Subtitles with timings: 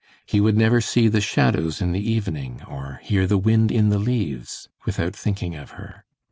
[0.25, 3.99] He would never see the shadows in the evening, or hear the wind in the
[3.99, 6.05] leaves, without thinking of her.